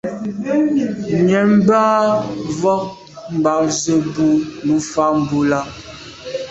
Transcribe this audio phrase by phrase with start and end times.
[1.27, 1.95] Nyəèm bə́ â
[2.49, 2.81] mvɔ̂k
[3.37, 4.25] mbàp zə̄ bú
[4.65, 5.63] nǔ fá mbrʉ́ lɑ́.